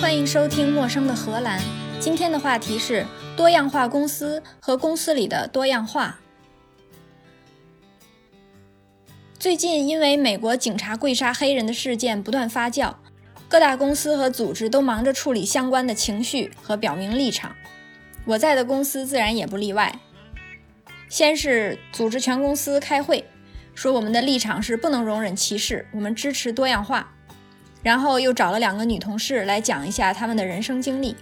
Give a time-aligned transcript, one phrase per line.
[0.00, 1.58] 欢迎收听《陌生的荷兰》。
[1.98, 3.04] 今天的话题是
[3.36, 6.20] 多样化公司和公司里的多样化。
[9.40, 12.94] 最近，因为美国警察跪杀黑人的事件不断发酵，
[13.48, 17.56] 各大公司和组织都忙着处理相关的情绪和表明立场。
[18.24, 19.98] 我在的公司自然也不例外。
[21.08, 23.24] 先是组织全公司开会，
[23.74, 27.16] 说我们的立场是不能容忍歧视，我们支持多样化。
[27.88, 31.16] 然后又找了两个女同事来讲一下他们的人生经历。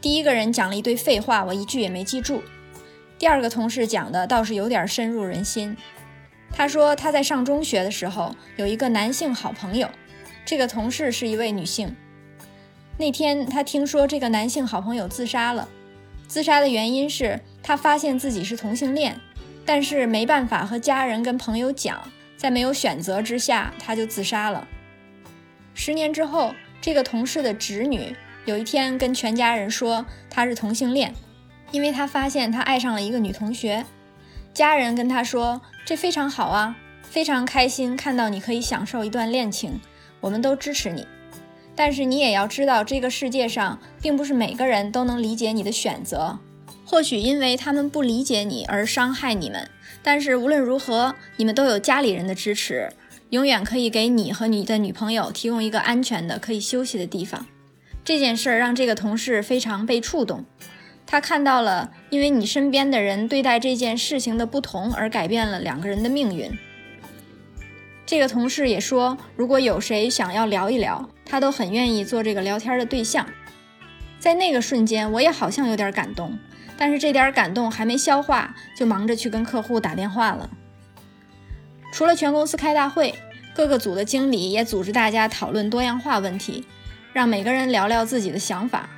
[0.00, 2.42] 第一个人讲了一堆废话，我一句也没记住。
[3.18, 5.76] 第二个同事讲的倒是有点深入人心。
[6.50, 9.86] 他说他在上中学的时候有一个男性好朋友，
[10.46, 11.94] 这个同事是一位女性。
[12.96, 15.68] 那天他听说这个男性好朋友自杀了，
[16.26, 19.20] 自杀的原因是他发现自己是同性恋，
[19.66, 24.66] 但是没办法和家人跟朋友讲，在没有选择之下他就自杀了。
[25.74, 28.14] 十年之后，这个同事的侄女
[28.46, 31.12] 有一天跟全家人说他是同性恋，
[31.72, 33.84] 因为他发现他爱上了一个女同学。
[34.52, 39.80] 家人跟他说：“这非常好啊，非常开心看到你可以享受一段恋情，
[40.20, 41.06] 我们都支持你。
[41.74, 46.38] 但是你也要知道，这个世界上并不是每个人都能理解你的选择。
[46.86, 49.68] 或许因为他们不理解你而伤害你们，
[50.02, 52.92] 但是无论如何，你们都有家里人的支持，
[53.34, 57.44] 永远可以给你和你的女朋友提供一个安全的可以休息的地方。”
[58.04, 60.44] 这件事儿让这个同事非常被触动。
[61.04, 66.50] 他看到了，因为你身边的人对待这件事情的不同而改变了两个人的命运。
[68.06, 73.26] 这个同事也说，如果有谁想要聊一聊，他都很愿意做这个聊天的对象。
[74.18, 76.38] 在那个瞬间，我也好像有点感动，
[76.76, 80.48] 但是这点感动还没消化，就忙着去跟客户打电话了。
[81.94, 83.14] 除了全公司开大会，
[83.54, 86.66] 各个组的经理也组织大家讨论多样化问题，
[87.12, 88.88] 让每个人聊聊自己的想法。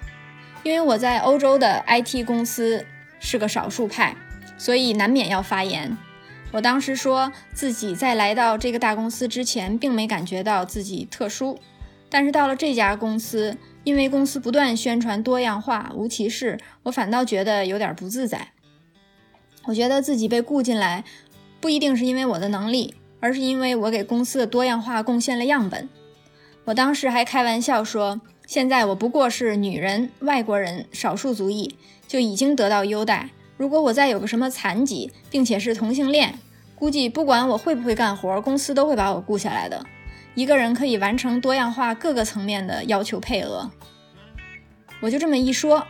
[0.62, 2.86] 因为我在欧洲的 IT 公司
[3.20, 4.16] 是个少数派，
[4.56, 5.94] 所以难免要发言。
[6.52, 11.58] 我当时说自己在来到这个大公司之前，并没感觉到自己特殊，
[12.08, 18.52] 但是到了这家公司，因为公司不断宣传多样化、无歧视，我反倒觉得有点不自在。
[19.64, 21.02] 我觉得自己被雇进来，
[21.60, 25.88] 不一定是因为我的能力，而是因为我给公司的多样化贡献了样本。
[26.66, 28.20] 我当时还开玩笑说。
[28.46, 31.74] 现在我不过是女人、外国人、少数族裔，
[32.06, 33.30] 就已经得到优待。
[33.56, 36.38] 如果我再有个什么残疾，并且是同性恋，
[36.76, 39.84] 估计不管我会不会干活，公司都会把我雇下来的。
[40.36, 43.68] 一个人可以完成多样化各个层面的要求配额。
[45.00, 45.84] 我就这么一说，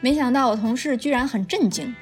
[0.00, 1.94] 没想到我同事居然很震惊。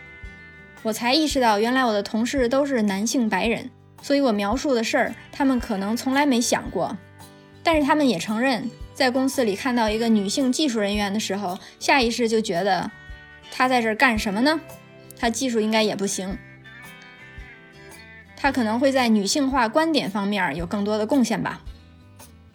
[0.86, 3.69] 我才意识到，原来我的同事都是男性白人，
[4.02, 6.97] 所以我描述的事儿，他们可能从来没想过。
[7.64, 8.70] 但是他们也承认。
[8.94, 12.88] 在公司里看到一个女性技术人员的时候，下意识就觉得
[13.50, 14.60] 她在这儿干什么呢？
[15.19, 16.38] 她技术应该也不行，
[18.36, 21.62] 她可能会在女性化观点方面有更多的贡献吧。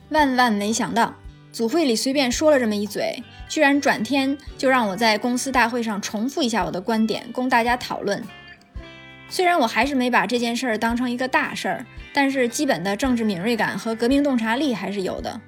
[0.08, 1.16] 万万没想到，
[1.52, 8.24] 组会里随便说了这么一嘴，居然转天就让我在公司大会上重复一下我的观点，供大家讨论。
[9.30, 15.40] 虽然我还是没把这件事儿当成一个大事儿，但是基本的政治敏锐感和革命洞察力还是有的。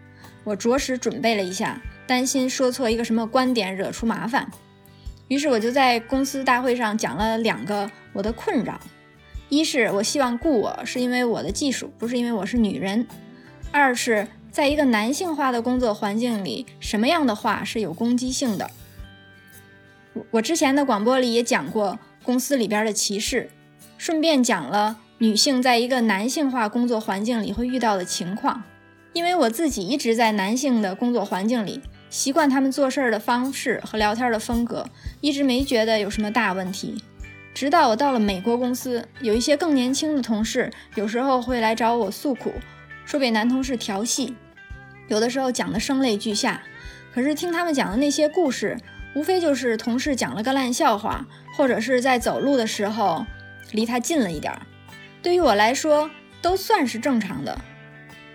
[0.44, 4.50] 我着实准备了一下，担心说错一个什么观点惹出麻烦，
[5.30, 8.80] 于是我就在公司大会上讲了两个我的困扰：
[9.48, 13.06] 一是我希望雇我是因为我的技术，不是因为我是女人；
[13.72, 18.70] 二是在一个男性化的工作环境里，什么样的话是有攻击性的。
[20.30, 23.50] 我之前的广播里也讲过公司里边的歧视，
[23.98, 28.62] 顺便讲了女性在一个男性化工作环境里会遇到的情况。
[29.14, 31.82] 因为我自己一直在男性的工作环境里，
[32.12, 34.88] 习惯他们做事儿的方式和聊天的风格，
[35.20, 37.04] 一直没觉得有什么大问题。
[37.56, 42.52] 直到我到了美国公司，有一些更年轻的同事，有时候会来找我诉苦，
[43.04, 44.36] 说被男同事调戏，
[45.14, 46.64] 有的时候讲得声泪俱下。
[47.14, 48.76] 可是听他们讲的那些故事，
[49.14, 51.24] 无非就是同事讲了个烂笑话，
[51.56, 53.24] 或者是在走路的时候
[53.74, 54.60] 离他近了一点儿。
[55.22, 56.10] 对于我来说，
[56.42, 57.56] 都算是正常的。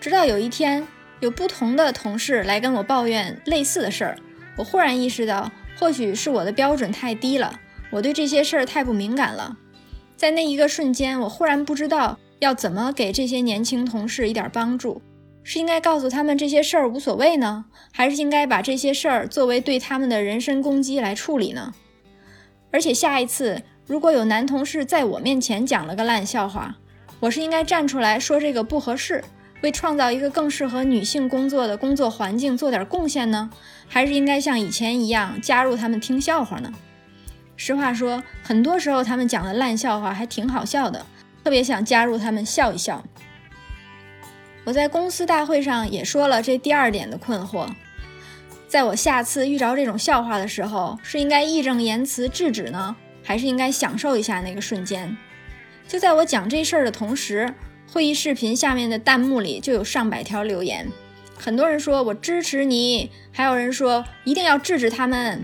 [0.00, 0.86] 直到有一天，
[1.18, 4.16] 有不同的同事来跟我抱怨类似的事儿，
[4.56, 7.58] 我忽然意识到，或许是我的标准太低了，
[7.90, 9.56] 我对这些事儿太不敏感了。
[10.16, 15.02] 在那一个瞬间，我忽然不知道要怎么给这些年轻同事一点帮助，
[15.50, 21.72] 是应该告诉他们这些事儿无所谓呢，还是应该把这些事儿作为对他们的人身攻击来处理呢？
[22.70, 26.76] 而且下一次，如果有男同事在我面前讲了个烂笑话，
[27.18, 29.24] 我是应该站出来说这个不合适。
[29.62, 33.48] 为创造一个更适合女性工作的工作环境做点贡献呢？
[33.88, 36.70] 还是应该像以前一样加入他们听笑话呢？
[37.56, 41.06] 实话说，很多时候他们讲的烂笑话还挺好笑的，
[41.42, 43.02] 特别想加入他们笑一笑。
[44.68, 47.66] 我在公司大会上也说了这第二点的困惑，
[48.68, 52.94] 在我下次遇着这种笑话的时候，是应该义正言辞制止呢，
[53.24, 55.16] 还是应该享受一下那个瞬间？
[55.88, 57.54] 就在我讲这事儿的同时，
[57.90, 60.86] 会议视频下面的弹幕里就有上百条留言，
[61.34, 65.42] 很多人说我支持你，还有人说一定要制止他们。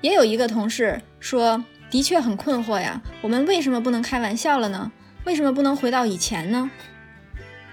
[0.00, 1.62] 也有一个同事说
[1.92, 4.90] ：“的确很困惑呀，我们为什么不能开玩笑了呢？
[5.26, 6.70] 为什么不能回到以前呢？”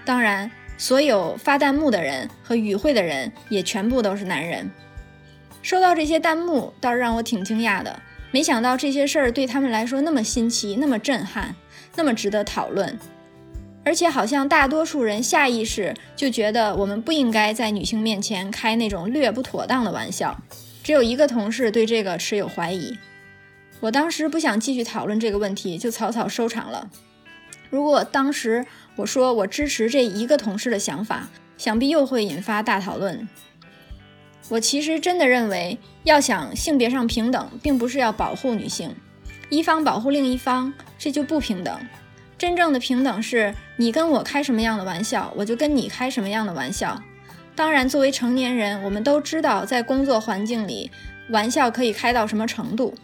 [0.04, 4.70] 当然，所有发弹幕的人和与会的人也全部都是男人。
[5.62, 8.00] 收到这些弹幕倒是让我挺惊讶的，
[8.30, 11.54] 没想到这些事儿对他们来说那么新奇、那么震撼、
[11.96, 12.98] 那么值得讨论，
[13.84, 20.36] 而且好像大多数人下意识就觉得我们不应该在女性面前开那种略不妥当的玩笑。
[20.82, 22.96] 只有一个同事对这个持有怀疑，
[23.80, 26.88] 我当时不想继续讨论这个问题，就草草收场了。
[27.68, 28.64] 如果当时
[28.96, 33.28] 我说我支持这一个同事的想法，想必又会引发大讨论。
[34.48, 38.94] 我其实真的认为，要想性别上平等，并不是要保护女性，
[39.48, 41.78] 一方保护另一方，这就不平等。
[42.36, 47.00] 真正的平等是你跟我开什么样的玩笑，我就跟你开什么样的玩笑。
[47.54, 50.90] 当然，作为成年人，我们都知道，在工作环境里，
[51.28, 52.94] 玩笑可以开到什么程度。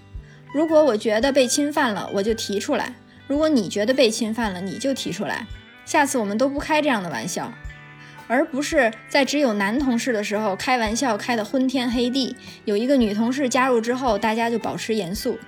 [0.52, 2.86] 如果我觉得被侵犯了，我就提出来；
[3.26, 5.46] 如果你觉得被侵犯了，你就提出来。
[5.86, 7.50] 下次我们都不开这样的玩笑，
[8.28, 12.36] 而不是在只有男同事的时候开玩笑开得昏天黑地，
[12.66, 15.38] 有一个女同事加入之后，大家就保持严肃，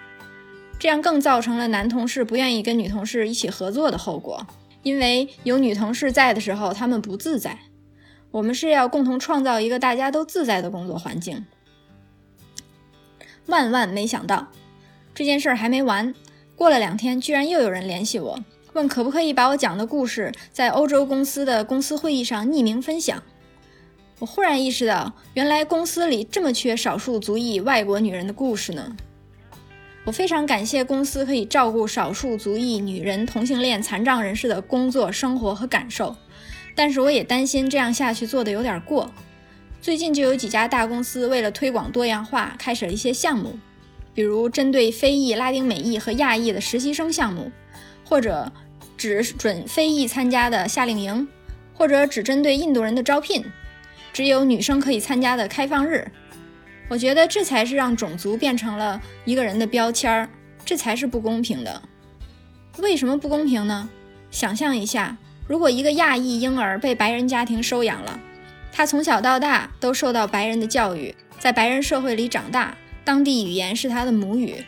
[0.79, 4.47] 这样更造成了男同事不愿意跟女同事一起合作的后果。
[4.85, 7.59] 因为有女同事在的时候，他们不自在。
[8.31, 11.45] 我们是要共同创造一个大家都自在的工作环境。
[13.47, 14.47] 万万没想到，
[15.15, 16.15] 这件事儿还没完，
[16.55, 18.39] 过了两天，居然又有人联系我，
[18.75, 23.23] 问可不可以把我讲的故事在欧洲公司的公司会议上匿名分享。
[24.19, 28.97] 我忽然意识到，原来公司里这么缺少数族裔外国女人的故事呢。
[30.05, 36.17] 我非常感谢公司可以照顾少数族裔女人、同性恋、残障人士的工作、生活和感受。
[36.75, 39.11] 但是我也担心这样下去做的有点过。
[39.81, 43.59] 最近就有几家大公司为了推广多样化，开始了一些项目，
[44.15, 47.53] 比如针对非裔、拉丁美裔和亚裔的实习生项目，
[48.09, 48.51] 或者
[48.97, 51.29] 只准非裔参加的夏令营，
[51.75, 53.45] 或者只针对印度人的招聘，
[54.13, 56.11] 只有女生可以参加的开放日。
[56.89, 60.29] 我觉得这才是让种族变成了一个人的标签儿，
[60.65, 61.83] 这才是不公平的。
[62.79, 63.89] 为什么不公平呢？
[64.31, 65.17] 想象一下。
[65.47, 68.21] 如果一个亚裔婴儿被白人家庭收养了，
[68.71, 74.63] 他从小到大都受到白人的教育，在白人社会里长大，当地语言是他的母语，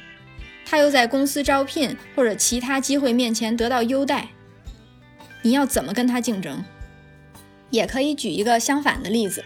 [0.71, 4.29] 他又在公司招聘或者其他机会面前得到优待，
[5.43, 6.63] 你要怎么跟他竞争？
[7.71, 9.45] 也可以举一个相反的例子：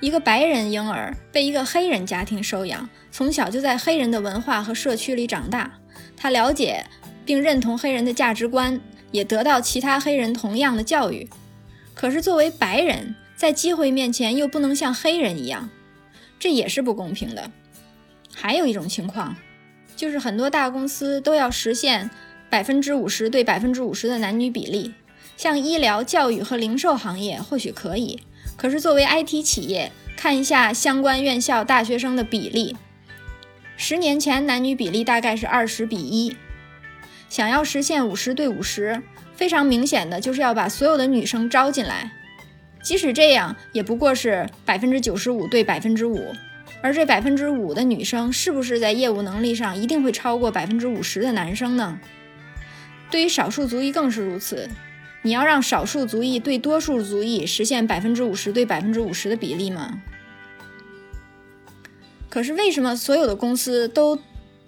[0.00, 5.78] 一个白人婴儿被一个黑人家庭收养，从小就在黑人的文化和社区里长大，
[6.16, 6.84] 他了解
[7.24, 8.80] 并认同黑人的价值观。
[9.12, 11.30] 也得到其他黑人同样的教育，
[11.94, 15.70] 可是作为白人，在机会面前又不能像黑人一样，
[16.36, 17.48] 这也是不公平的。
[18.34, 19.36] 还有一种情况，
[19.96, 22.10] 就是很多大公司都要实现
[22.50, 24.94] 百分之五十对百分之五十的男女比例，
[25.36, 28.20] 像医疗、教育和零售行业或许可以，
[28.56, 32.76] 可是作为 IT 企业，看一下相关院校大学生的比例，
[33.76, 36.36] 十年前男女比例大概是二十比一。
[37.28, 39.02] 想要实现五十对五十，
[39.34, 42.12] 非常明显的就是要把所有的女生招进来。
[42.82, 46.32] 即使这样，也不过是百分之九十五对百分之五。
[46.84, 51.98] 而这百分之五的女生，是不是在业务能力上一定会超过百分之五十的男生呢？
[53.10, 54.68] 对于少数族裔更是如此。
[55.22, 60.02] 你要让少数族裔对多数族裔实现百分之五十对百分之五十的比例吗？
[62.28, 64.18] 可是为什么所有的公司都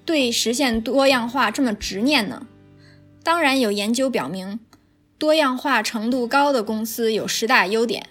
[0.06, 2.46] 对实现多样化这么执念呢？
[3.22, 4.58] 当然有研究表明，
[5.18, 8.06] 多样化程度高的公司有十大优点。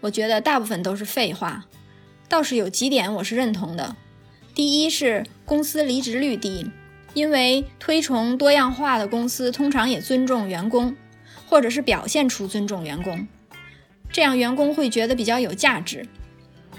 [0.00, 1.64] 我觉得大部分都是废话，
[2.28, 3.96] 倒是有几点我是认同的。
[4.54, 6.70] 第一是公司离职率低，
[7.14, 10.96] 因为推崇多样化的公司通常也尊重员工，
[11.46, 13.26] 或者是表现出尊重员工，
[14.12, 16.06] 这样员工会觉得比较有价值。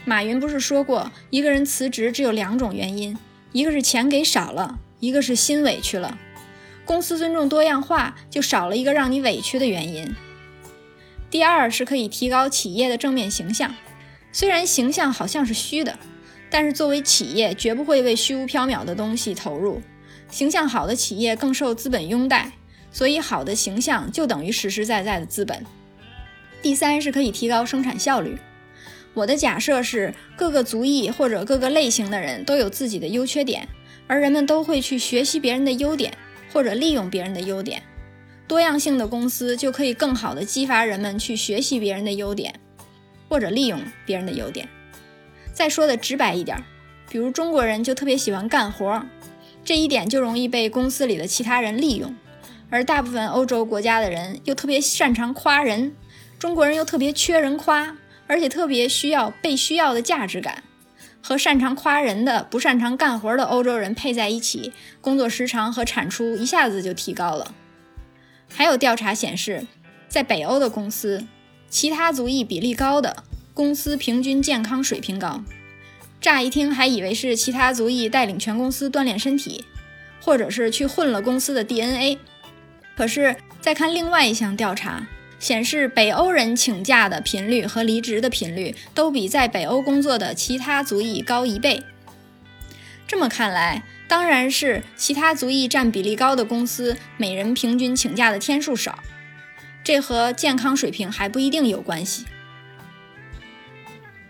[0.05, 3.17] 马云不是说过，一个人辞职只有两种原因，
[3.51, 6.17] 一个是钱给少了，一个是心委屈了。
[6.85, 10.15] 公司尊重多样化，就少了一个让你委屈的原因。
[11.29, 13.73] 第二是可以提高企业的正面形象。
[14.31, 15.97] 虽然形象好像是虚的，
[16.49, 19.81] 但是作为企业，绝不会为虚无缥缈的东西投入。
[20.29, 22.51] 形象好的企业更受资本拥戴，
[22.91, 25.65] 所以好的形象就等于实实在在的资本。
[26.61, 28.37] 第三是可以提高生产效率。
[29.15, 33.67] 我的假设是，各个族裔或者各个类型的人都有自己的优缺点，
[34.05, 36.15] 而人们都会去学习别人的优点，
[36.53, 37.81] 或者利用别人的优点。
[38.47, 42.53] 多样性的公司就可以更好的激发人们去学习别人的优点。
[43.29, 44.67] 或者利用别人的优点。
[45.53, 46.61] 再说的直白一点，
[47.09, 49.05] 比如中国人就特别喜欢干活，
[49.63, 52.11] 这一点就容易被公司里的其他人利用；
[52.69, 55.95] 而大部分欧洲国家的人又特别擅长夸人，
[56.37, 57.95] 中国人又特别缺人夸，
[58.25, 60.63] 而且特别需要被需要的价值感。
[61.21, 64.71] 和擅长夸人的、不擅长干活的欧洲人配在一起，
[65.01, 67.53] 工作时长和产出一下子就提高了。
[68.47, 69.67] 还有调查显示，
[70.07, 71.27] 在北欧的公司。
[71.69, 73.23] 其他族裔比例高的
[73.53, 75.43] 公司平均健康水平高，
[76.19, 79.65] 乍一听还以为是其他族裔带领全公司锻炼身体，
[80.21, 82.17] 或者是去混了公司的 DNA。
[82.97, 85.07] 可是再看另外一项调查
[85.39, 91.83] 显示，北欧人请假的频率和离职的频率都比在北欧工作的其他族裔高一倍。
[93.07, 98.99] 这么看来，当然是其他族裔占比例高的公司，每人平均请假的天数少。
[99.89, 102.23] 这和健康水平还不一定有关系。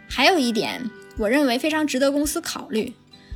[0.07, 2.93] 还有一点，我认为非常值得公司考虑，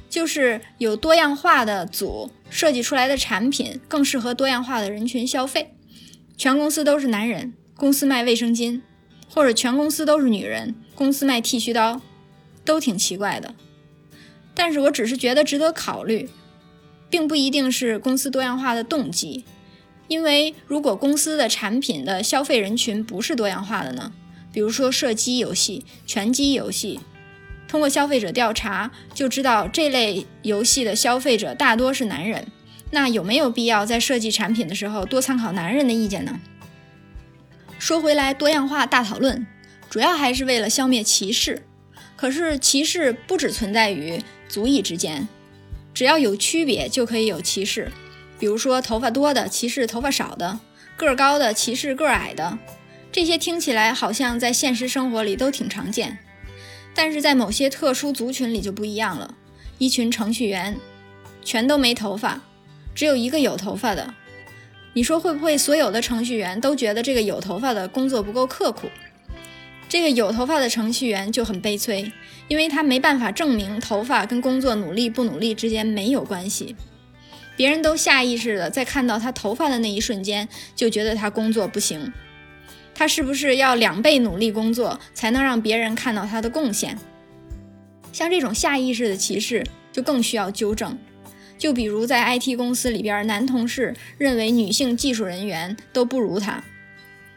[0.10, 5.76] 就是有多样化的组设计出来的产品更适合多样化的人群消费。
[6.38, 8.80] 全公司都是男人，公司卖卫生巾；
[9.30, 12.00] 或者全公司都是女人，公司卖剃须刀，
[12.64, 13.54] 都挺奇怪的。
[14.56, 16.30] 但是我只是觉得值得考虑，
[17.10, 19.44] 并不一定是公司多样化的动机。
[20.14, 24.14] 因为如果公司的产品的消费人群不是多样化的呢？
[24.52, 27.00] 比如说射击游戏、拳击游戏，
[27.68, 32.46] 通过消费者调查就知道这类游戏的消费者大多是男人，
[32.92, 36.40] 那有没有必要在设计产品的时候多参考男人的意见呢？
[37.80, 39.48] 说回来，多样化大讨论
[39.90, 41.66] 主要还是为了消灭歧视，
[42.16, 45.28] 可是歧视不只存在于族裔之间，
[45.92, 47.92] 只要有区别就可以有歧视。
[48.40, 50.60] 比如说，头发多的歧视头发少的，
[50.98, 52.58] 个儿高的歧视个儿矮的，
[53.12, 56.18] 这些听起来好像在现实生活里都挺常见，
[56.94, 59.36] 但是在某些特殊族群里就不一样了。
[59.78, 60.78] 一群程序员
[61.44, 62.42] 全都没头发，
[62.94, 64.14] 只有一个有头发的，
[64.94, 68.90] 你说会不会所有的程序员都觉得这个有头发的工作不够刻苦？
[69.90, 72.12] 这个有头发的程序员就很悲催，
[72.48, 76.76] 因为他没办法证明头发跟工作努力不努力之间没有关系。
[77.56, 82.12] 别人都下意识的在看到他头发的那一瞬间，就觉得他工作不行。
[82.96, 86.98] 他是不是要两倍努力工作，才能让别人看到他的贡献？
[88.12, 90.98] 像这种下意识的歧视，就更需要纠正。
[91.58, 96.64] 就比如在 IT 公司里边，男同事认为女性技术人员都不如他。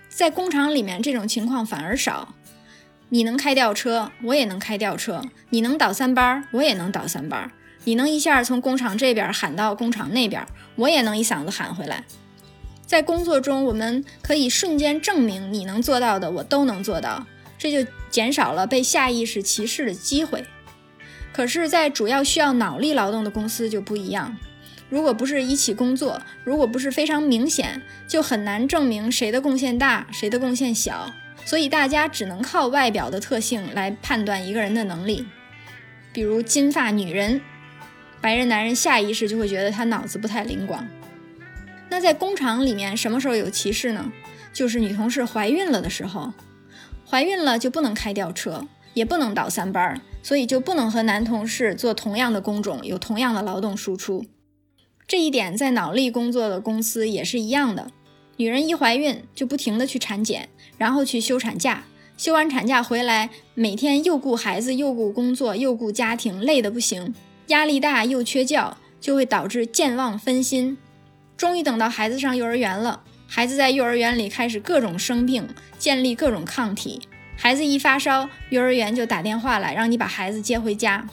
[0.08, 2.34] 在工厂里面，这种情况反而少。
[3.08, 7.50] 你能开吊车，我也能开吊车；你能倒三班，我也能倒三班。
[7.86, 12.02] 你能一下从工厂这边喊到工厂那边，我也能一嗓子喊回来。
[12.84, 17.24] 在工作中，我们可以瞬间证明你能做到的，我都能做到，
[17.56, 20.44] 这就减少了被下意识歧视的机会。
[21.32, 24.36] 可是，在主要需要脑力劳动的公司就不一样。
[24.88, 31.12] 如果不是一起工作，如果不是非常明显，就很难证明谁的贡献大，谁的贡献小。
[31.44, 35.24] 所以大家只能靠外表的特性来判断一个人的能力，
[36.12, 37.40] 比如金发女人。
[38.20, 40.86] 白人男人下意识就会觉得他脑子不太灵光。
[41.88, 44.12] 那在工厂里面，什么时候有歧视呢？
[44.52, 46.32] 就是女同事怀孕了的时候，
[47.08, 54.24] 怀孕了就不能开吊车，也不能倒三班，所以就不能和男同事做同样的工种，有同样的劳动输出。
[55.06, 57.92] 这一点在脑力工作的公司也是一样的。
[58.38, 61.84] 女人一怀孕就不停的去产检，然后去休产假，
[62.16, 67.14] 休完产假回来，每天又顾孩子，又顾工作，又顾家庭，累得不行。
[67.48, 70.76] 压力大又缺觉，就会导致健忘分心。
[71.36, 75.46] 终于等到孩子上幼儿园了，孩子在幼儿园里开始各种生病，
[75.78, 77.02] 建立各种抗体。
[77.36, 81.06] 孩子一发烧，幼儿园就打电话来让你把孩子接回家。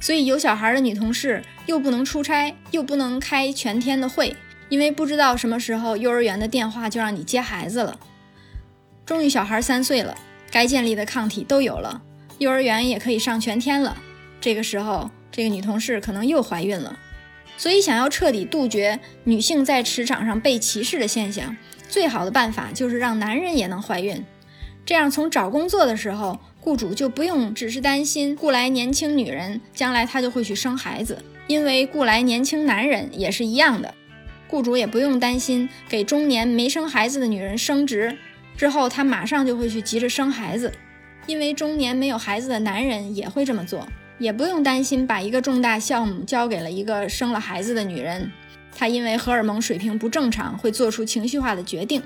[0.00, 4.36] 所以有小孩的女同事又不能出差，又不能开全天的会，
[4.68, 7.98] 因为不知道什么时候幼儿园的电话就让你接孩子了。
[9.06, 10.14] 终于小孩三岁了，
[10.50, 12.02] 该建立的抗体都有了，
[12.38, 13.96] 幼儿园也可以上全天了。
[14.40, 15.10] 这个时候。
[15.32, 16.98] 这个女同事可能又怀孕了，
[17.56, 21.56] 所以想要彻底杜绝女性在职场上被歧视的现象，
[21.88, 24.22] 最好的办法就是让男人也能怀孕，
[24.84, 33.94] 这样从找工作的时候，雇主就不用只是担心雇来年轻女人，将来她就会去生孩子，因为雇来年轻男人也是一样的。
[34.48, 38.18] 雇主也不用担心给中年没生孩子的女人升职
[38.54, 40.70] 之后，她马上就会去急着生孩子，
[41.26, 43.88] 因为中年没有孩子的男人也会这么做。
[44.22, 48.30] 也不用担心把一个重大项目交给了一个生了孩子的女人，
[48.72, 52.00] 她因为荷尔蒙水平不正常会做出情绪化的决定。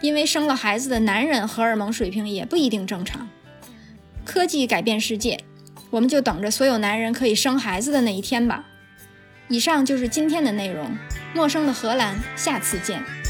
[0.00, 3.28] 因为生了孩子的男人荷尔蒙水平也不一定正常。
[4.24, 5.38] 科技改变世界，
[5.90, 8.66] 我们就等着所有男人可以生孩子的那一天吧。
[9.48, 10.96] 以上就是今天的内容，
[11.32, 13.21] 陌生的荷兰，下次见。